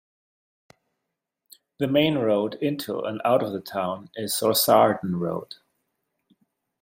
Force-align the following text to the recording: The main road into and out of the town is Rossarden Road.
The 1.77 1.85
main 1.87 2.17
road 2.17 2.55
into 2.55 3.01
and 3.01 3.21
out 3.23 3.43
of 3.43 3.51
the 3.53 3.61
town 3.61 4.09
is 4.15 4.33
Rossarden 4.41 5.19
Road. 5.19 5.57